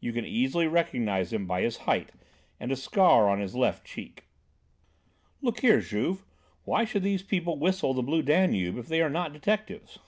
[0.00, 2.10] You can easily recognise him by his height
[2.60, 4.24] and a scar on his left cheek."
[5.40, 6.26] "Look here, Juve,
[6.64, 9.98] why should these people whistle 'The Blue Danube' if they are not detectives?"